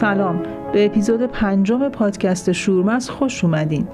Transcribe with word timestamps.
سلام 0.00 0.42
به 0.72 0.86
اپیزود 0.86 1.22
پنجم 1.22 1.88
پادکست 1.88 2.52
شورمز 2.52 3.10
خوش 3.10 3.44
اومدین 3.44 3.88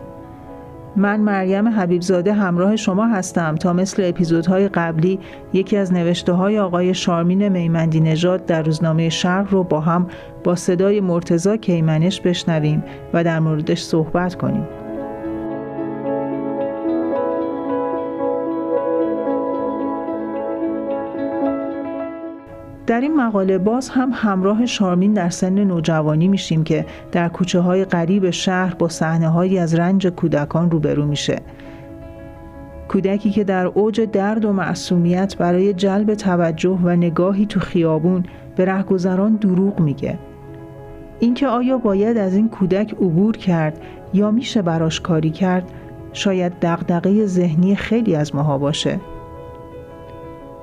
من 0.96 1.20
مریم 1.20 1.68
حبیبزاده 1.68 2.32
همراه 2.32 2.76
شما 2.76 3.06
هستم 3.06 3.54
تا 3.54 3.72
مثل 3.72 4.08
اپیزودهای 4.08 4.68
قبلی 4.68 5.18
یکی 5.52 5.76
از 5.76 5.92
نوشته 5.92 6.32
های 6.32 6.58
آقای 6.58 6.94
شارمین 6.94 7.48
میمندی 7.48 8.00
نژاد 8.00 8.46
در 8.46 8.62
روزنامه 8.62 9.08
شرق 9.08 9.52
رو 9.52 9.64
با 9.64 9.80
هم 9.80 10.06
با 10.44 10.54
صدای 10.54 11.00
مرتزا 11.00 11.56
کیمنش 11.56 12.20
بشنویم 12.20 12.84
و 13.12 13.24
در 13.24 13.40
موردش 13.40 13.82
صحبت 13.82 14.34
کنیم. 14.34 14.83
در 22.86 23.00
این 23.00 23.16
مقاله 23.16 23.58
باز 23.58 23.88
هم 23.88 24.10
همراه 24.14 24.66
شارمین 24.66 25.12
در 25.12 25.30
سن 25.30 25.64
نوجوانی 25.64 26.28
میشیم 26.28 26.64
که 26.64 26.86
در 27.12 27.28
کوچه 27.28 27.60
های 27.60 27.84
قریب 27.84 28.30
شهر 28.30 28.74
با 28.74 28.88
صحنه 28.88 29.28
هایی 29.28 29.58
از 29.58 29.74
رنج 29.74 30.06
کودکان 30.06 30.70
روبرو 30.70 31.06
میشه. 31.06 31.38
کودکی 32.88 33.30
که 33.30 33.44
در 33.44 33.66
اوج 33.66 34.00
درد 34.00 34.44
و 34.44 34.52
معصومیت 34.52 35.36
برای 35.36 35.74
جلب 35.74 36.14
توجه 36.14 36.78
و 36.82 36.88
نگاهی 36.88 37.46
تو 37.46 37.60
خیابون 37.60 38.24
به 38.56 38.64
رهگذران 38.64 39.36
دروغ 39.36 39.80
میگه. 39.80 40.18
اینکه 41.20 41.46
آیا 41.46 41.78
باید 41.78 42.16
از 42.16 42.34
این 42.34 42.48
کودک 42.48 42.94
عبور 42.94 43.36
کرد 43.36 43.80
یا 44.14 44.30
میشه 44.30 44.62
براش 44.62 45.00
کاری 45.00 45.30
کرد 45.30 45.72
شاید 46.12 46.52
دغدغه 46.62 47.26
ذهنی 47.26 47.76
خیلی 47.76 48.14
از 48.16 48.34
ماها 48.34 48.58
باشه. 48.58 49.00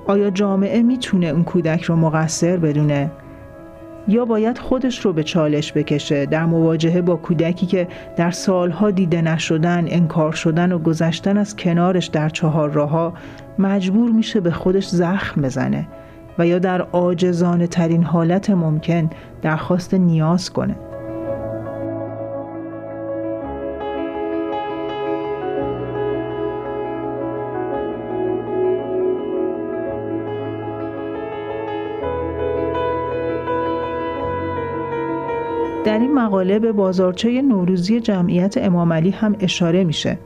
آیا 0.05 0.29
جامعه 0.29 0.81
می‌تونه 0.81 1.27
اون 1.27 1.43
کودک 1.43 1.83
رو 1.83 1.95
مقصر 1.95 2.57
بدونه 2.57 3.11
یا 4.07 4.25
باید 4.25 4.57
خودش 4.57 5.05
رو 5.05 5.13
به 5.13 5.23
چالش 5.23 5.73
بکشه 5.73 6.25
در 6.25 6.45
مواجهه 6.45 7.01
با 7.01 7.15
کودکی 7.15 7.65
که 7.65 7.87
در 8.15 8.31
سالها 8.31 8.91
دیده 8.91 9.21
نشدن، 9.21 9.85
انکار 9.87 10.31
شدن 10.31 10.71
و 10.71 10.79
گذشتن 10.79 11.37
از 11.37 11.55
کنارش 11.55 12.07
در 12.07 12.29
چهار 12.29 12.69
راهها 12.69 13.13
مجبور 13.59 14.11
میشه 14.11 14.39
به 14.39 14.51
خودش 14.51 14.87
زخم 14.87 15.41
بزنه 15.41 15.87
و 16.39 16.47
یا 16.47 16.59
در 16.59 16.81
آجزانه 16.81 17.67
ترین 17.67 18.03
حالت 18.03 18.49
ممکن 18.49 19.09
درخواست 19.41 19.93
نیاز 19.93 20.49
کنه. 20.49 20.75
مقاله 36.21 36.59
به 36.59 36.71
بازارچه 36.71 37.41
نوروزی 37.41 37.99
جمعیت 37.99 38.57
امام 38.57 38.93
علی 38.93 39.09
هم 39.09 39.35
اشاره 39.39 39.83
میشه. 39.83 40.17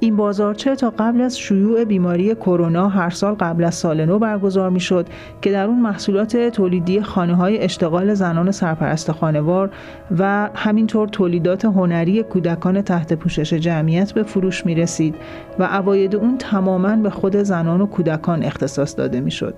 این 0.00 0.16
بازارچه 0.16 0.76
تا 0.76 0.90
قبل 0.98 1.20
از 1.20 1.38
شیوع 1.38 1.84
بیماری 1.84 2.34
کرونا 2.34 2.88
هر 2.88 3.10
سال 3.10 3.34
قبل 3.34 3.64
از 3.64 3.74
سال 3.74 4.04
نو 4.04 4.18
برگزار 4.18 4.70
می‌شد 4.70 5.06
که 5.42 5.52
در 5.52 5.66
اون 5.66 5.80
محصولات 5.80 6.36
تولیدی 6.36 7.00
خانه 7.00 7.34
های 7.34 7.58
اشتغال 7.58 8.14
زنان 8.14 8.50
سرپرست 8.50 9.12
خانوار 9.12 9.70
و 10.18 10.50
همینطور 10.54 11.08
تولیدات 11.08 11.64
هنری 11.64 12.22
کودکان 12.22 12.82
تحت 12.82 13.12
پوشش 13.12 13.54
جمعیت 13.54 14.12
به 14.12 14.22
فروش 14.22 14.66
می 14.66 14.74
رسید 14.74 15.14
و 15.58 15.64
عواید 15.64 16.16
اون 16.16 16.38
تماما 16.38 16.96
به 16.96 17.10
خود 17.10 17.36
زنان 17.36 17.80
و 17.80 17.86
کودکان 17.86 18.42
اختصاص 18.42 18.98
داده 18.98 19.20
می‌شد. 19.20 19.54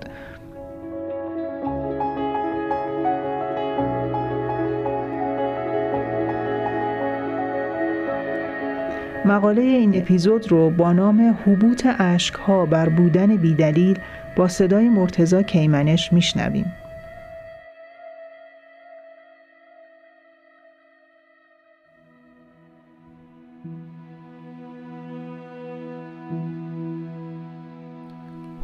مقاله 9.29 9.61
این 9.61 9.97
اپیزود 10.01 10.51
رو 10.51 10.69
با 10.69 10.93
نام 10.93 11.37
حبوط 11.45 11.85
ها 12.47 12.65
بر 12.65 12.89
بودن 12.89 13.35
بیدلیل 13.35 13.99
با 14.35 14.47
صدای 14.47 14.89
مرتزا 14.89 15.41
کیمنش 15.41 16.13
میشنویم. 16.13 16.73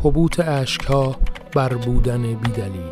حبوط 0.03 0.40
ها 0.88 1.16
بر 1.56 1.74
بودن 1.74 2.22
بیدلیل 2.22 2.92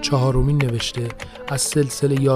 چهارمین 0.00 0.64
نوشته 0.64 1.08
از 1.48 1.60
سلسله 1.60 2.30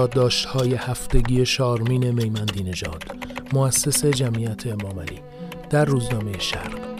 های 0.47 0.73
هفتگی 0.73 1.45
شارمین 1.45 2.11
میمندی 2.11 2.63
نژاد 2.63 3.03
مؤسس 3.53 4.05
جمعیت 4.05 4.67
امام 4.67 4.99
علی 4.99 5.19
در 5.69 5.85
روزنامه 5.85 6.39
شرق. 6.39 6.97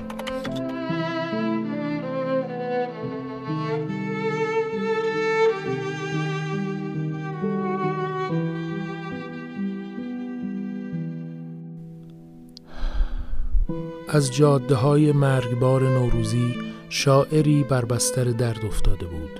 از 14.10 14.34
جاده 14.34 14.76
های 14.76 15.12
مرگبار 15.12 15.84
نوروزی 15.84 16.56
شاعری 16.90 17.64
بر 17.64 17.86
بستر 17.86 18.24
درد 18.24 18.66
افتاده 18.66 19.06
بود. 19.06 19.40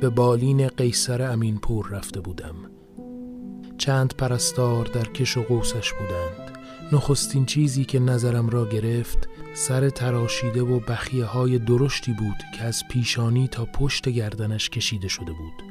به 0.00 0.08
بالین 0.08 0.68
قیصر 0.68 1.22
امینپور 1.32 1.88
رفته 1.88 2.20
بودم. 2.20 2.71
چند 3.82 4.14
پرستار 4.14 4.84
در 4.86 5.04
کش 5.04 5.36
و 5.36 5.42
قوسش 5.42 5.92
بودند. 5.92 6.58
نخستین 6.92 7.46
چیزی 7.46 7.84
که 7.84 7.98
نظرم 7.98 8.48
را 8.48 8.68
گرفت 8.68 9.28
سر 9.54 9.90
تراشیده 9.90 10.62
و 10.62 10.80
بخیه 10.80 11.24
های 11.24 11.58
درشتی 11.58 12.12
بود 12.12 12.36
که 12.54 12.62
از 12.62 12.82
پیشانی 12.90 13.48
تا 13.48 13.64
پشت 13.64 14.08
گردنش 14.08 14.70
کشیده 14.70 15.08
شده 15.08 15.32
بود. 15.32 15.62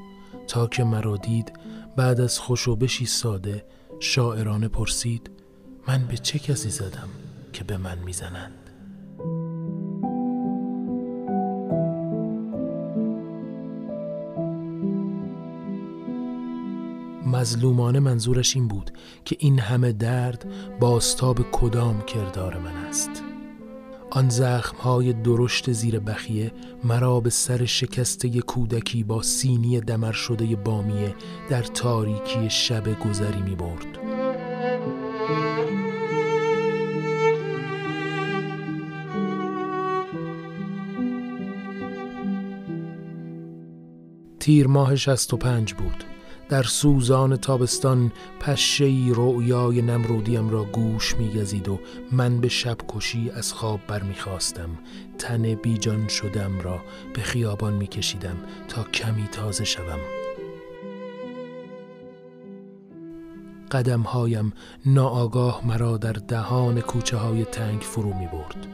تا 0.48 0.68
که 0.68 0.84
مرا 0.84 1.18
دید 1.18 1.54
بعد 1.98 2.22
از 2.22 2.40
خوشوبشی 2.40 3.06
ساده 3.06 3.66
شاعرانه 4.00 4.68
پرسید 4.68 5.32
من 5.88 6.08
به 6.08 6.18
چه 6.18 6.40
کسی 6.40 6.70
زدم 6.70 7.10
که 7.54 7.64
به 7.64 7.78
من 7.78 7.98
می‌زنند؟ 7.98 8.61
مظلومانه 17.32 18.00
منظورش 18.00 18.56
این 18.56 18.68
بود 18.68 18.92
که 19.26 19.36
این 19.40 19.60
همه 19.60 19.92
درد 19.92 20.46
باستاب 20.80 21.52
کدام 21.52 22.02
کردار 22.02 22.58
من 22.58 22.76
است. 22.76 23.24
آن 24.12 24.30
زخمهای 24.30 25.14
درشت 25.14 25.72
زیر 25.72 26.00
بخیه 26.00 26.52
مرا 26.84 27.20
به 27.20 27.30
سر 27.30 27.66
شکسته 27.66 28.30
کودکی 28.30 29.04
با 29.04 29.22
سینی 29.22 29.80
دمر 29.80 30.12
شده 30.12 30.56
بامیه 30.56 31.16
در 31.50 31.64
تاریکی 31.64 32.50
شب 32.50 33.00
گذری 33.00 33.42
می 33.42 33.56
برد 33.56 33.98
تیر 44.40 44.68
ماه 44.68 44.96
شست 44.96 45.34
و 45.34 45.38
پنج 45.38 45.74
بود. 45.74 46.11
در 46.52 46.64
سوزان 46.64 47.36
تابستان 47.36 48.12
پشهی 48.40 49.12
رؤیای 49.16 49.82
نمرودیم 49.82 50.50
را 50.50 50.64
گوش 50.64 51.16
میگزید 51.16 51.70
و 51.70 51.80
من 52.12 52.42
به 52.42 52.48
شب 52.50 52.78
کشی 52.88 53.32
از 53.36 53.54
خواب 53.54 53.80
برمیخواستم. 53.88 54.70
تن 55.18 55.56
بیجان 55.56 56.08
شدم 56.08 56.60
را 56.60 56.82
به 57.14 57.22
خیابان 57.22 57.74
میکشیدم 57.74 58.38
تا 58.68 58.84
کمی 58.84 59.28
تازه 59.28 59.64
شوم. 59.64 60.00
قدمهایم 63.72 64.54
ناآگاه 64.86 65.68
مرا 65.68 65.98
در 65.98 66.14
دهان 66.14 66.82
کوچه 66.82 67.18
های 67.18 67.46
تنگ 67.46 67.82
فرو 67.82 68.14
می 68.14 68.28
برد 68.28 68.68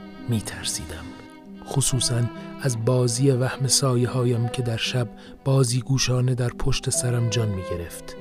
خصوصا 1.67 2.21
از 2.61 2.85
بازی 2.85 3.31
وهم 3.31 3.67
سایه 3.67 4.09
هایم 4.09 4.47
که 4.47 4.61
در 4.61 4.77
شب 4.77 5.09
بازی 5.45 5.81
گوشانه 5.81 6.35
در 6.35 6.49
پشت 6.49 6.89
سرم 6.89 7.29
جان 7.29 7.49
می 7.49 7.61
گرفت 7.71 8.15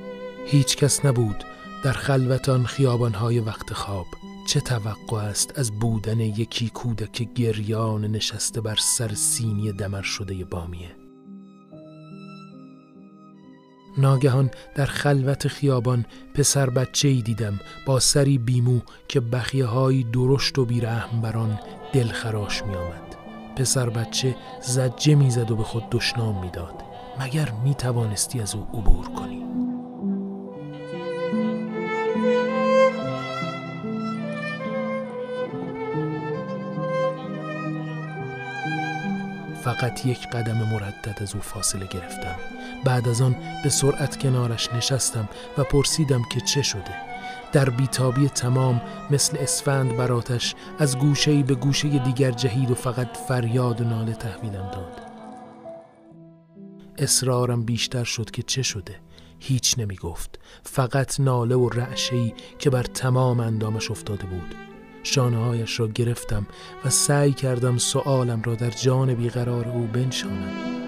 هیچ 0.45 0.77
کس 0.77 1.05
نبود 1.05 1.43
در 1.83 1.93
خلوتان 1.93 2.65
خیابان 2.65 3.13
های 3.13 3.39
وقت 3.39 3.73
خواب. 3.73 4.05
چه 4.47 4.59
توقع 4.59 5.17
است 5.17 5.59
از 5.59 5.71
بودن 5.71 6.19
یکی 6.19 6.69
کودک 6.69 7.33
گریان 7.33 8.05
نشسته 8.05 8.61
بر 8.61 8.75
سر 8.75 9.13
سینی 9.13 9.71
دمر 9.71 10.01
شده 10.01 10.45
بامیه؟ 10.45 10.95
ناگهان 13.97 14.51
در 14.75 14.85
خلوت 14.85 15.47
خیابان 15.47 16.05
پسر 16.33 16.69
بچه 16.69 17.07
ای 17.07 17.21
دیدم 17.21 17.59
با 17.85 17.99
سری 17.99 18.37
بیمو 18.37 18.79
که 19.07 19.19
بخیه 19.19 19.65
های 19.65 20.03
درشت 20.03 20.59
و 20.59 20.65
بیرحم 20.65 21.21
بران 21.21 21.59
دلخراش 21.93 22.63
می 22.63 22.75
آمد. 22.75 23.06
پسر 23.57 23.89
بچه 23.89 24.35
زجه 24.61 25.15
می‌زد 25.15 25.51
و 25.51 25.55
به 25.55 25.63
خود 25.63 25.83
دشنام 25.91 26.41
می‌داد. 26.41 26.83
مگر 27.19 27.51
می 27.63 27.75
توانستی 27.75 28.41
از 28.41 28.55
او 28.55 28.61
عبور 28.73 29.09
کنی؟ 29.09 29.43
فقط 39.63 40.05
یک 40.05 40.27
قدم 40.27 40.57
مردد 40.57 41.17
از 41.21 41.35
او 41.35 41.41
فاصله 41.41 41.87
گرفتم. 41.87 42.35
بعد 42.85 43.07
از 43.07 43.21
آن 43.21 43.35
به 43.63 43.69
سرعت 43.69 44.17
کنارش 44.19 44.73
نشستم 44.73 45.29
و 45.57 45.63
پرسیدم 45.63 46.21
که 46.31 46.41
چه 46.41 46.61
شده. 46.61 47.06
در 47.57 47.69
بیتابی 47.69 48.29
تمام 48.29 48.81
مثل 49.11 49.37
اسفند 49.37 49.97
براتش 49.97 50.55
از 50.79 50.97
گوشه 50.97 51.43
به 51.43 51.55
گوشه 51.55 51.99
دیگر 51.99 52.31
جهید 52.31 52.71
و 52.71 52.75
فقط 52.75 53.17
فریاد 53.17 53.81
و 53.81 53.83
ناله 53.83 54.13
تحویلم 54.13 54.71
داد. 54.73 55.01
اصرارم 56.97 57.63
بیشتر 57.63 58.03
شد 58.03 58.31
که 58.31 58.43
چه 58.43 58.61
شده؟ 58.61 58.95
هیچ 59.39 59.75
نمی 59.79 59.95
گفت 59.95 60.39
فقط 60.63 61.19
ناله 61.19 61.55
و 61.55 61.69
رعشهی 61.69 62.33
که 62.59 62.69
بر 62.69 62.83
تمام 62.83 63.39
اندامش 63.39 63.91
افتاده 63.91 64.25
بود. 64.25 64.55
شانه 65.03 65.37
هایش 65.37 65.79
را 65.79 65.87
گرفتم 65.87 66.47
و 66.85 66.89
سعی 66.89 67.33
کردم 67.33 67.77
سؤالم 67.77 68.41
را 68.41 68.55
در 68.55 68.69
جان 68.69 69.13
بیقرار 69.13 69.67
او 69.67 69.87
بنشانم. 69.93 70.86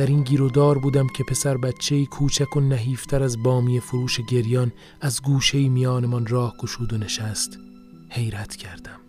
در 0.00 0.06
این 0.06 0.22
گیرودار 0.22 0.78
بودم 0.78 1.06
که 1.06 1.24
پسر 1.24 1.56
بچه 1.56 2.06
کوچک 2.06 2.56
و 2.56 2.60
نحیفتر 2.60 3.22
از 3.22 3.42
بامی 3.42 3.80
فروش 3.80 4.20
گریان 4.20 4.72
از 5.00 5.22
گوشه 5.22 5.68
میانمان 5.68 6.26
راه 6.26 6.54
گشود 6.58 6.92
و 6.92 6.98
نشست. 6.98 7.58
حیرت 8.10 8.56
کردم. 8.56 9.00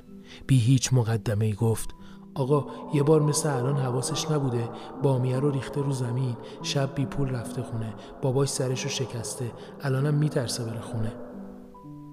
بی 0.47 0.59
هیچ 0.59 0.93
مقدمه 0.93 1.53
گفت 1.53 1.89
آقا 2.35 2.65
یه 2.93 3.03
بار 3.03 3.21
مثل 3.21 3.49
الان 3.49 3.77
حواسش 3.77 4.31
نبوده. 4.31 4.69
بامیه 5.03 5.39
رو 5.39 5.51
ریخته 5.51 5.81
رو 5.81 5.91
زمین. 5.91 6.37
شب 6.63 6.95
بی 6.95 7.05
پول 7.05 7.29
رفته 7.29 7.61
خونه. 7.61 7.93
باباش 8.21 8.49
سرش 8.49 8.83
رو 8.83 8.89
شکسته. 8.89 9.51
الانم 9.81 10.13
میترسه 10.13 10.63
بره 10.63 10.81
خونه. 10.81 11.13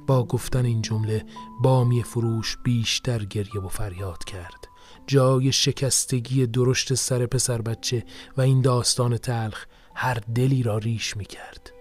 با 0.07 0.25
گفتن 0.25 0.65
این 0.65 0.83
جمله 0.83 1.27
بامی 1.63 2.03
فروش 2.03 2.57
بیشتر 2.65 3.25
گریه 3.25 3.61
و 3.61 3.69
فریاد 3.69 4.25
کرد. 4.25 4.68
جای 5.07 5.53
شکستگی 5.53 6.47
درشت 6.47 6.95
سر 6.95 7.27
پسر 7.27 7.63
بچه 7.63 8.05
و 8.37 8.41
این 8.41 8.63
داستان 8.63 9.17
تلخ 9.17 9.65
هر 9.95 10.19
دلی 10.35 10.63
را 10.63 10.79
ریش 10.79 11.17
می 11.17 11.25
کرد. 11.25 11.73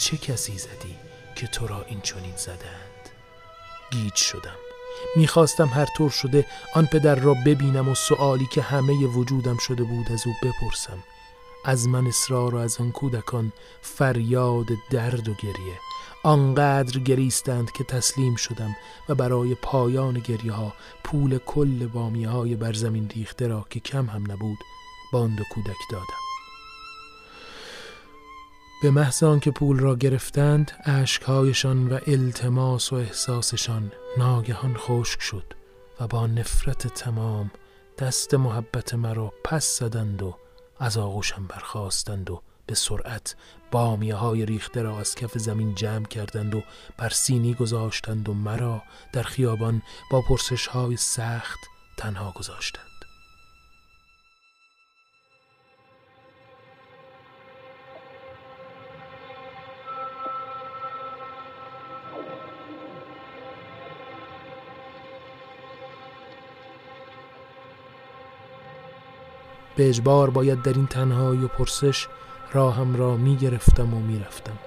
چه 0.00 0.16
کسی 0.16 0.58
زدی 0.58 0.96
که 1.36 1.46
تو 1.46 1.66
را 1.66 1.84
این 1.84 2.00
چنین 2.00 2.36
زدند؟ 2.36 3.08
گیج 3.90 4.14
شدم. 4.14 4.56
می‌خواستم 5.16 5.66
هر 5.66 5.86
طور 5.96 6.10
شده 6.10 6.46
آن 6.74 6.86
پدر 6.86 7.14
را 7.14 7.34
ببینم 7.34 7.88
و 7.88 7.94
سؤالی 7.94 8.46
که 8.52 8.62
همه 8.62 9.06
وجودم 9.06 9.56
شده 9.58 9.82
بود 9.82 10.12
از 10.12 10.22
او 10.26 10.32
بپرسم. 10.42 10.98
از 11.64 11.88
من 11.88 12.06
اصرار 12.06 12.54
و 12.54 12.58
از 12.58 12.80
آن 12.80 12.92
کودکان 12.92 13.52
فریاد 13.82 14.66
درد 14.90 15.28
و 15.28 15.34
گریه. 15.34 15.78
آنقدر 16.22 16.98
گریستند 16.98 17.72
که 17.72 17.84
تسلیم 17.84 18.36
شدم 18.36 18.76
و 19.08 19.14
برای 19.14 19.54
پایان 19.54 20.18
گریه 20.18 20.52
ها 20.52 20.72
پول 21.04 21.38
کل 21.38 21.86
بامیه 21.86 22.28
های 22.28 22.56
بر 22.56 22.72
زمین 22.72 23.08
ریخته 23.08 23.46
را 23.46 23.66
که 23.70 23.80
کم 23.80 24.06
هم 24.06 24.32
نبود 24.32 24.58
باند 25.12 25.40
و 25.40 25.44
کودک 25.54 25.78
دادم. 25.90 26.29
به 28.82 28.90
محض 28.90 29.22
آنکه 29.22 29.50
پول 29.50 29.78
را 29.78 29.96
گرفتند 29.96 30.72
اشکهایشان 30.84 31.88
و 31.88 31.98
التماس 32.06 32.92
و 32.92 32.96
احساسشان 32.96 33.92
ناگهان 34.18 34.76
خشک 34.76 35.20
شد 35.20 35.54
و 36.00 36.06
با 36.06 36.26
نفرت 36.26 36.86
تمام 36.86 37.50
دست 37.98 38.34
محبت 38.34 38.94
مرا 38.94 39.32
پس 39.44 39.78
زدند 39.78 40.22
و 40.22 40.36
از 40.78 40.98
آغوشم 40.98 41.46
برخواستند 41.46 42.30
و 42.30 42.42
به 42.66 42.74
سرعت 42.74 43.36
بامیه 43.70 44.14
های 44.14 44.46
ریخته 44.46 44.82
را 44.82 45.00
از 45.00 45.14
کف 45.14 45.38
زمین 45.38 45.74
جمع 45.74 46.06
کردند 46.06 46.54
و 46.54 46.62
بر 46.98 47.08
سینی 47.08 47.54
گذاشتند 47.54 48.28
و 48.28 48.34
مرا 48.34 48.82
در 49.12 49.22
خیابان 49.22 49.82
با 50.10 50.22
پرسش 50.22 50.66
های 50.66 50.96
سخت 50.96 51.58
تنها 51.96 52.32
گذاشتند. 52.36 52.89
به 69.80 69.88
اجبار 69.88 70.30
باید 70.30 70.62
در 70.62 70.72
این 70.72 70.86
تنهایی 70.86 71.44
و 71.44 71.48
پرسش 71.48 72.08
راهم 72.52 72.96
را 72.96 73.16
می 73.16 73.36
گرفتم 73.36 73.94
و 73.94 74.00
می 74.00 74.18
رفتم. 74.18 74.58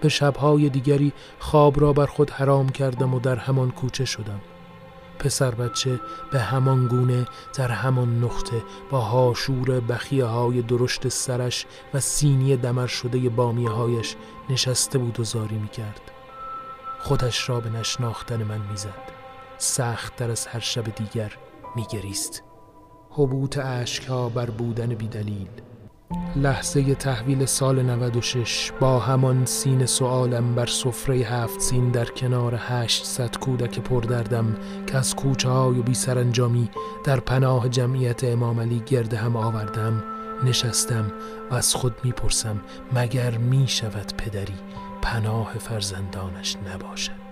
به 0.00 0.08
شبهای 0.08 0.68
دیگری 0.68 1.12
خواب 1.38 1.80
را 1.80 1.92
بر 1.92 2.06
خود 2.06 2.30
حرام 2.30 2.68
کردم 2.68 3.14
و 3.14 3.20
در 3.20 3.36
همان 3.36 3.70
کوچه 3.70 4.04
شدم 4.04 4.40
پسر 5.18 5.50
بچه 5.50 6.00
به 6.32 6.40
همان 6.40 6.86
گونه 6.86 7.26
در 7.56 7.70
همان 7.70 8.24
نقطه 8.24 8.62
با 8.90 9.00
هاشور 9.00 9.80
بخیه 9.80 10.24
های 10.24 10.62
درشت 10.62 11.08
سرش 11.08 11.66
و 11.94 12.00
سینی 12.00 12.56
دمر 12.56 12.86
شده 12.86 13.28
بامیه 13.28 13.70
هایش 13.70 14.16
نشسته 14.50 14.98
بود 14.98 15.20
و 15.20 15.24
زاری 15.24 15.58
می 15.58 15.68
کرد. 15.68 16.00
خودش 16.98 17.48
را 17.48 17.60
به 17.60 17.70
نشناختن 17.70 18.42
من 18.42 18.60
می‌زد. 18.70 19.12
سخت 19.58 20.16
در 20.16 20.30
از 20.30 20.46
هر 20.46 20.60
شب 20.60 20.84
دیگر 20.94 21.32
می 21.76 21.86
گریست. 21.90 22.53
حبوط 23.16 23.58
ها 24.08 24.28
بر 24.28 24.50
بودن 24.50 24.86
بیدلیل 24.86 25.48
لحظه 26.36 26.94
تحویل 26.94 27.44
سال 27.44 27.82
96 27.82 28.72
با 28.80 28.98
همان 28.98 29.46
سین 29.46 29.86
سوالم 29.86 30.54
بر 30.54 30.66
سفره 30.66 31.16
هفت 31.16 31.60
سین 31.60 31.90
در 31.90 32.04
کنار 32.04 32.54
هشت 32.58 33.04
ست 33.04 33.38
کودک 33.38 33.78
پردردم 33.78 34.56
که 34.86 34.96
از 34.96 35.16
کوچه 35.16 35.48
های 35.48 35.82
بی 35.82 35.94
سرانجامی 35.94 36.70
در 37.04 37.20
پناه 37.20 37.68
جمعیت 37.68 38.24
امام 38.24 38.60
علی 38.60 38.82
گرد 38.86 39.14
هم 39.14 39.36
آوردم 39.36 40.04
نشستم 40.44 41.12
و 41.50 41.54
از 41.54 41.74
خود 41.74 41.94
می‌پرسم 42.04 42.60
مگر 42.92 43.38
می 43.38 43.68
شود 43.68 44.12
پدری 44.16 44.58
پناه 45.02 45.52
فرزندانش 45.58 46.56
نباشد؟ 46.56 47.23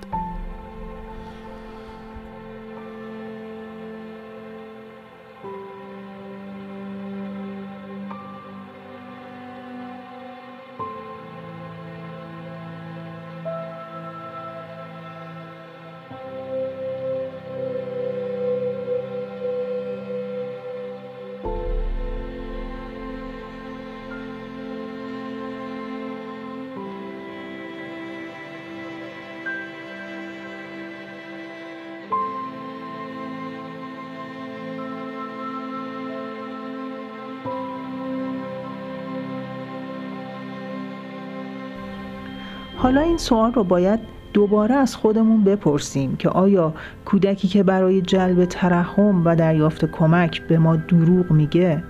حالا 42.83 43.01
این 43.01 43.19
سوال 43.19 43.53
رو 43.53 43.65
باید 43.65 44.01
دوباره 44.33 44.75
از 44.75 44.97
خودمون 44.97 45.45
بپرسیم 45.45 46.17
که 46.17 46.29
آیا 46.29 46.75
کودکی 47.05 47.49
که 47.49 47.63
برای 47.63 48.03
جلب 48.03 48.45
ترحم 48.45 49.23
و 49.25 49.37
دریافت 49.37 49.85
کمک 49.85 50.43
به 50.43 50.59
ما 50.59 50.77
دروغ 50.77 51.31
میگه 51.31 51.83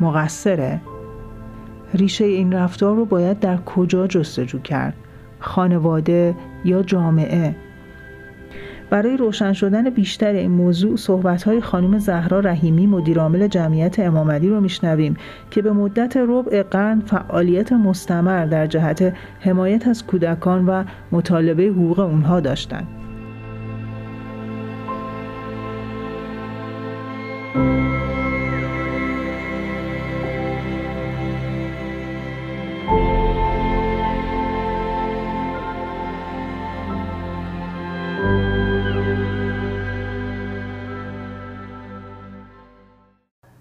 مقصره؟ 0.00 0.80
ریشه 1.94 2.24
این 2.24 2.52
رفتار 2.52 2.96
رو 2.96 3.04
باید 3.04 3.40
در 3.40 3.56
کجا 3.56 4.06
جستجو 4.06 4.58
کرد؟ 4.58 4.94
خانواده 5.40 6.34
یا 6.64 6.82
جامعه؟ 6.82 7.56
برای 8.90 9.16
روشن 9.16 9.52
شدن 9.52 9.90
بیشتر 9.90 10.32
این 10.32 10.50
موضوع 10.50 10.96
های 11.46 11.60
خانم 11.60 11.98
زهرا 11.98 12.40
رحیمی 12.40 12.86
مدیرعامل 12.86 13.48
جمعیت 13.48 13.98
امامدی 13.98 14.48
رو 14.48 14.60
میشنویم 14.60 15.16
که 15.50 15.62
به 15.62 15.72
مدت 15.72 16.16
ربع 16.16 16.62
قرن 16.62 17.00
فعالیت 17.00 17.72
مستمر 17.72 18.46
در 18.46 18.66
جهت 18.66 19.14
حمایت 19.40 19.88
از 19.88 20.06
کودکان 20.06 20.66
و 20.66 20.84
مطالبه 21.12 21.62
حقوق 21.62 21.98
اونها 21.98 22.40
داشتند. 22.40 22.86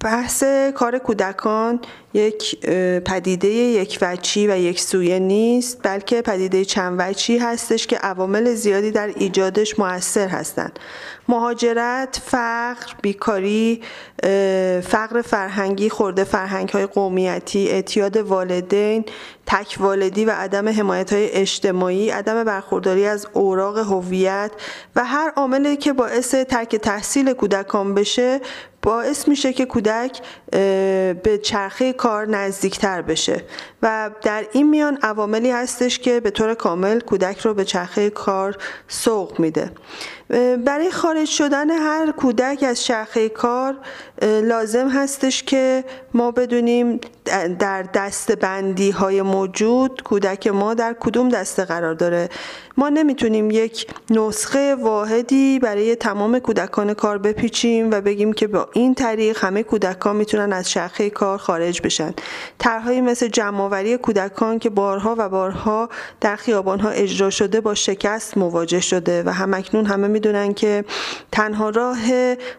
بحث 0.06 0.44
کار 0.76 0.98
کودکان 0.98 1.80
یک 2.14 2.66
پدیده 3.06 3.48
یک 3.48 3.98
وچی 4.02 4.48
و 4.48 4.58
یک 4.58 4.80
سویه 4.80 5.20
نیست 5.20 5.80
بلکه 5.84 6.22
پدیده 6.22 6.66
چند 6.66 6.96
وچی 7.00 7.38
هستش 7.38 7.88
که 7.88 7.98
عوامل 7.98 8.54
زیادی 8.54 8.92
در 8.92 9.08
ایجادش 9.16 9.80
موثر 9.80 10.28
هستند. 10.28 10.80
مهاجرت، 11.28 12.22
فقر، 12.26 12.94
بیکاری، 13.02 13.82
فقر 14.84 15.22
فرهنگی، 15.22 15.90
خورده 15.90 16.24
فرهنگ 16.24 16.70
های 16.70 16.86
قومیتی، 16.86 17.70
اعتیاد 17.70 18.18
والدین، 18.18 19.06
تک 19.46 19.78
والدی 19.80 20.26
و 20.26 20.32
عدم 20.32 20.70
حمایت 20.70 21.14
های 21.14 21.32
اجتماعی، 21.32 22.10
عدم 22.10 22.44
برخورداری 22.44 23.06
از 23.06 23.28
اوراق 23.34 23.78
هویت 23.78 24.52
و 24.96 25.06
هر 25.06 25.32
عاملی 25.36 25.78
که 25.78 25.94
باعث 25.94 26.36
ترک 26.36 26.76
تحصیل 26.76 27.34
کودکان 27.34 27.94
بشه 27.94 28.42
باعث 28.86 29.28
میشه 29.28 29.54
که 29.54 29.66
کودک 29.66 30.22
به 31.24 31.40
چرخه 31.44 31.94
کار 31.94 32.28
نزدیکتر 32.28 33.02
بشه. 33.02 33.44
و 33.82 34.12
در 34.22 34.46
این 34.52 34.70
میان 34.70 34.98
عواملی 35.02 35.52
هستش 35.52 36.00
که 36.00 36.20
به 36.20 36.30
طور 36.30 36.54
کامل 36.54 37.00
کودک 37.00 37.40
رو 37.40 37.54
به 37.54 37.66
چرخه 37.66 38.10
کار 38.10 38.58
سوق 38.88 39.40
میده. 39.40 39.72
برای 40.66 40.92
خارج 40.92 41.28
شدن 41.28 41.72
هر 41.72 42.12
کودک 42.12 42.64
از 42.68 42.84
چرخه 42.84 43.30
کار 43.30 43.76
لازم 44.22 44.90
هستش 44.90 45.44
که 45.44 45.84
ما 46.14 46.32
بدونیم 46.32 47.00
در 47.60 47.84
دست 47.84 48.32
بندی 48.32 48.92
های 48.92 49.22
موجود 49.22 50.04
کودک 50.04 50.48
ما 50.48 50.74
در 50.74 50.96
کدوم 51.00 51.30
دسته 51.30 51.66
قرار 51.66 51.94
داره؟ 51.94 52.30
ما 52.78 52.90
نمی‌تونیم 52.90 53.52
یک 53.52 53.88
نسخه 54.10 54.76
واحدی 54.76 55.60
برای 55.60 55.96
تمام 55.96 56.40
کودکان 56.40 56.94
کار 56.94 57.18
بپیچیم 57.18 57.92
و 57.92 58.02
بگیم 58.02 58.34
که 58.34 58.48
با 58.48 58.70
این 58.74 58.96
طریق 58.96 59.38
همه 59.46 59.64
کودکان 59.64 60.16
می‌تونن 60.16 60.54
از 60.54 60.72
شرخه 60.72 61.10
کار 61.10 61.38
خارج 61.38 61.82
بشن. 61.82 62.14
طرحهایی 62.58 63.02
مثل 63.02 63.28
جمعآوری 63.28 63.98
کودکان 63.98 64.60
که 64.60 64.70
بارها 64.70 65.16
و 65.18 65.30
بارها 65.30 65.90
در 66.22 66.36
خیابانها 66.36 66.90
اجرا 66.90 67.30
شده 67.30 67.62
با 67.62 67.74
شکست 67.74 68.38
مواجه 68.38 68.80
شده 68.80 69.24
و 69.24 69.30
همکنون 69.30 69.86
همه 69.86 70.08
می‌دونن 70.08 70.54
که 70.54 70.86
تنها 71.32 71.70
راه 71.70 71.98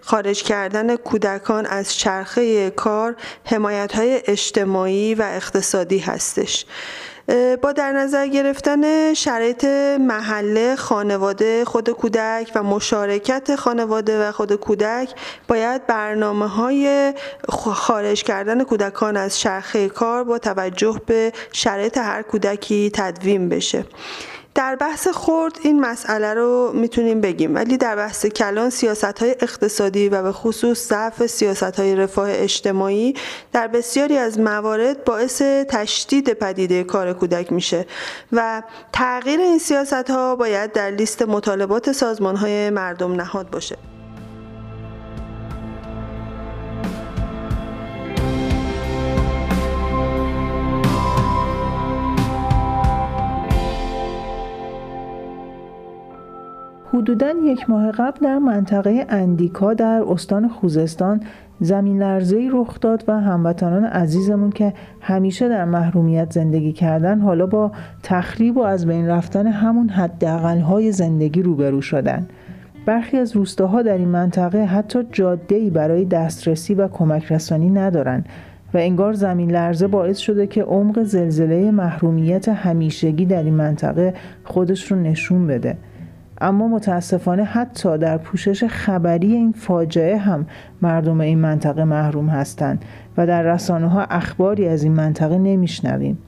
خارج 0.00 0.42
کردن 0.42 0.96
کودکان 0.96 1.66
از 1.66 1.94
چرخه 1.94 2.70
کار 2.70 3.16
حمایت 3.44 3.92
های 3.92 4.22
اجتماعی 4.56 5.14
و 5.14 5.22
اقتصادی 5.22 5.98
هستش. 5.98 6.64
با 7.62 7.72
در 7.72 7.92
نظر 7.92 8.26
گرفتن 8.26 9.14
شرایط 9.14 9.64
محله 10.00 10.76
خانواده 10.76 11.64
خود 11.64 11.90
کودک 11.90 12.52
و 12.54 12.62
مشارکت 12.62 13.56
خانواده 13.56 14.28
و 14.28 14.32
خود 14.32 14.54
کودک 14.54 15.14
باید 15.48 15.86
برنامه 15.86 16.46
های 16.46 17.14
خارج 17.48 18.22
کردن 18.22 18.64
کودکان 18.64 19.16
از 19.16 19.40
شرخه 19.40 19.88
کار 19.88 20.24
با 20.24 20.38
توجه 20.38 21.00
به 21.06 21.32
شرایط 21.52 21.98
هر 21.98 22.22
کودکی 22.22 22.90
تدوین 22.94 23.48
بشه. 23.48 23.84
در 24.56 24.76
بحث 24.76 25.08
خورد 25.08 25.58
این 25.62 25.80
مسئله 25.80 26.34
رو 26.34 26.72
می‌تونیم 26.74 27.20
بگیم. 27.20 27.54
ولی 27.54 27.76
در 27.76 27.96
بحث 27.96 28.26
کلان 28.26 28.70
سیاست 28.70 29.18
های 29.18 29.30
اقتصادی 29.40 30.08
و 30.08 30.22
به 30.22 30.32
خصوص 30.32 30.88
ضعف 30.88 31.26
سیاست 31.26 31.62
های 31.80 31.96
رفاه 31.96 32.28
اجتماعی 32.32 33.14
در 33.52 33.68
بسیاری 33.68 34.16
از 34.18 34.38
موارد 34.38 35.04
باعث 35.04 35.42
تشدید 35.42 36.32
پدیده 36.32 36.84
کار 36.84 37.12
کودک 37.12 37.52
میشه 37.52 37.86
و 38.32 38.62
تغییر 38.92 39.40
این 39.40 39.58
سیاست 39.58 40.10
ها 40.10 40.36
باید 40.36 40.72
در 40.72 40.90
لیست 40.90 41.22
مطالبات 41.22 41.92
سازمان 41.92 42.36
های 42.36 42.70
مردم 42.70 43.12
نهاد 43.12 43.50
باشه. 43.50 43.95
حدودا 57.06 57.32
یک 57.44 57.70
ماه 57.70 57.90
قبل 57.90 58.18
در 58.22 58.38
منطقه 58.38 59.06
اندیکا 59.08 59.74
در 59.74 60.02
استان 60.08 60.48
خوزستان 60.48 61.20
زمین 61.60 62.02
لرزه 62.02 62.48
رخ 62.52 62.80
داد 62.80 63.04
و 63.08 63.20
هموطنان 63.20 63.84
عزیزمون 63.84 64.50
که 64.50 64.72
همیشه 65.00 65.48
در 65.48 65.64
محرومیت 65.64 66.32
زندگی 66.32 66.72
کردن 66.72 67.20
حالا 67.20 67.46
با 67.46 67.72
تخریب 68.02 68.56
و 68.56 68.60
از 68.60 68.86
بین 68.86 69.08
رفتن 69.08 69.46
همون 69.46 69.88
های 70.60 70.92
زندگی 70.92 71.42
روبرو 71.42 71.80
شدن. 71.80 72.26
برخی 72.86 73.16
از 73.16 73.36
روستاها 73.36 73.82
در 73.82 73.98
این 73.98 74.08
منطقه 74.08 74.64
حتی 74.64 74.98
جاده‌ای 75.12 75.70
برای 75.70 76.04
دسترسی 76.04 76.74
و 76.74 76.88
کمک 76.88 77.32
رسانی 77.32 77.70
ندارن 77.70 78.24
و 78.74 78.78
انگار 78.78 79.12
زمین 79.12 79.50
لرزه 79.50 79.86
باعث 79.86 80.18
شده 80.18 80.46
که 80.46 80.62
عمق 80.62 81.02
زلزله 81.02 81.70
محرومیت 81.70 82.48
همیشگی 82.48 83.24
در 83.24 83.42
این 83.42 83.54
منطقه 83.54 84.14
خودش 84.44 84.92
رو 84.92 84.98
نشون 84.98 85.46
بده. 85.46 85.76
اما 86.40 86.68
متاسفانه 86.68 87.44
حتی 87.44 87.98
در 87.98 88.18
پوشش 88.18 88.64
خبری 88.64 89.32
این 89.32 89.52
فاجعه 89.52 90.16
هم 90.16 90.46
مردم 90.82 91.20
این 91.20 91.38
منطقه 91.38 91.84
محروم 91.84 92.28
هستند 92.28 92.84
و 93.16 93.26
در 93.26 93.42
رسانه 93.42 93.88
ها 93.88 94.02
اخباری 94.02 94.68
از 94.68 94.82
این 94.82 94.92
منطقه 94.92 95.38
نمیشنویم. 95.38 96.18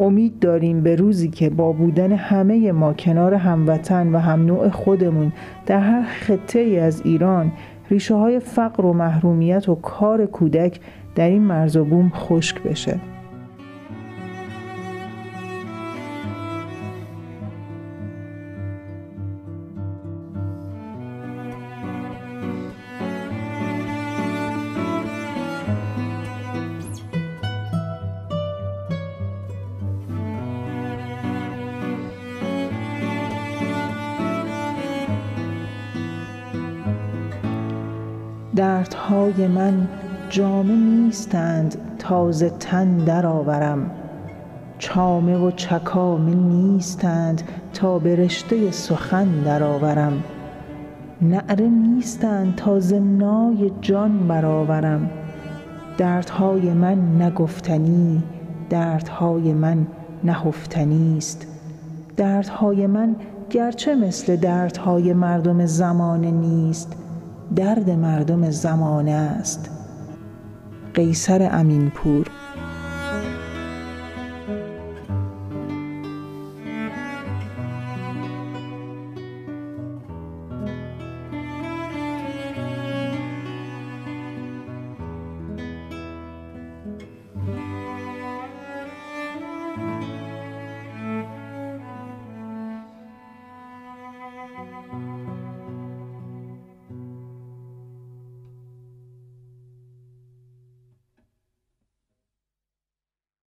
امید 0.00 0.38
داریم 0.38 0.82
به 0.82 0.96
روزی 0.96 1.28
که 1.28 1.50
با 1.50 1.72
بودن 1.72 2.12
همه 2.12 2.72
ما 2.72 2.92
کنار 2.92 3.34
هموطن 3.34 4.14
و 4.14 4.18
هم 4.18 4.46
نوع 4.46 4.68
خودمون 4.68 5.32
در 5.66 5.80
هر 5.80 6.02
خطه 6.02 6.58
ای 6.58 6.78
از 6.78 7.02
ایران 7.04 7.52
ریشه 7.90 8.14
های 8.14 8.40
فقر 8.40 8.86
و 8.86 8.92
محرومیت 8.92 9.68
و 9.68 9.74
کار 9.74 10.26
کودک 10.26 10.80
در 11.14 11.28
این 11.28 11.42
مرز 11.42 11.76
و 11.76 11.84
بوم 11.84 12.12
خشک 12.14 12.62
بشه. 12.62 13.00
دردهای 38.56 39.48
من 39.48 39.88
جامه 40.30 40.74
نیستند 40.74 41.76
تازه 41.98 42.50
تن 42.50 42.96
درآورم. 42.96 43.90
چامه 44.78 45.36
و 45.36 45.50
چکامه 45.50 46.34
نیستند 46.34 47.42
تا 47.74 47.98
به 47.98 48.16
رشته 48.16 48.70
سخن 48.70 49.28
درآورم. 49.44 50.24
نعره 51.22 51.68
نیستند 51.68 52.54
تا 52.54 52.78
نای 53.00 53.70
جان 53.80 54.28
برآورم. 54.28 55.10
دردهای 55.98 56.72
من 56.72 57.22
نگفتنی 57.22 58.22
دردهای 58.70 59.52
من 59.52 59.86
نهفتنی 60.24 61.18
است. 61.18 61.46
دردهای 62.16 62.86
من 62.86 63.16
گرچه 63.50 63.94
مثل 63.94 64.36
دردهای 64.36 65.12
مردم 65.12 65.66
زمانه 65.66 66.30
نیست. 66.30 66.96
درد 67.56 67.90
مردم 67.90 68.50
زمانه 68.50 69.10
است. 69.10 69.70
قیصر 70.94 71.48
امینپور 71.52 72.26